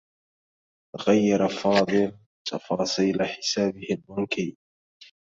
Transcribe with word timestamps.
غيّر 1.01 1.47
فاضل 1.47 2.17
تفاصيل 2.47 3.25
حسابه 3.25 3.87
البنكي. 3.91 4.57